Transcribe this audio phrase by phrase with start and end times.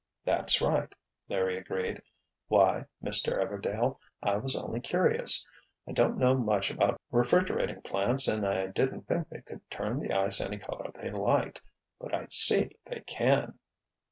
[0.25, 0.91] "That's right,"
[1.29, 2.01] Larry agreed.
[2.47, 3.37] "Why, Mr.
[3.37, 5.45] Everdail, I was only curious.
[5.87, 10.11] I don't know much about refrigerating plants and I didn't think they could turn the
[10.11, 13.59] ice any color they liked—but I see they can."